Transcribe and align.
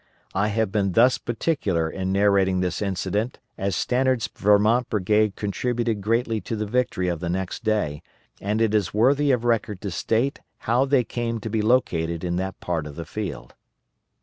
I 0.33 0.47
have 0.47 0.71
been 0.71 0.93
thus 0.93 1.19
particular 1.19 1.87
in 1.87 2.11
narrating 2.11 2.59
this 2.59 2.81
incident 2.81 3.37
as 3.55 3.75
Stannard's 3.75 4.27
Vermont 4.35 4.89
brigade 4.89 5.35
contributed 5.35 6.01
greatly 6.01 6.41
to 6.41 6.55
the 6.55 6.65
victory 6.65 7.07
of 7.07 7.19
the 7.19 7.29
next 7.29 7.63
day 7.63 8.01
and 8.41 8.61
it 8.63 8.73
is 8.73 8.95
worthy 8.95 9.29
of 9.29 9.45
record 9.45 9.79
to 9.81 9.91
state 9.91 10.39
how 10.65 10.85
they 10.85 11.03
came 11.03 11.39
to 11.41 11.51
be 11.51 11.61
located 11.61 12.23
in 12.23 12.37
that 12.37 12.59
part 12.59 12.87
of 12.87 12.95
the 12.95 13.05
field. 13.05 13.53